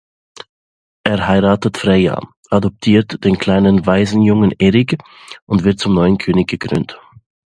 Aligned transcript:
Er 1.03 1.27
heiratet 1.27 1.77
Freya, 1.77 2.21
adoptiert 2.49 3.23
den 3.23 3.37
kleinen 3.37 3.85
Waisenjungen 3.85 4.51
Eric 4.57 4.97
und 5.45 5.63
wird 5.63 5.77
zum 5.79 5.93
neuen 5.93 6.17
König 6.17 6.47
gekrönt. 6.49 6.99